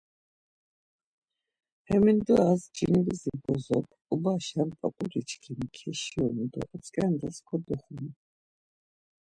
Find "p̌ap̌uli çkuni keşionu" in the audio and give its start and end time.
4.79-6.45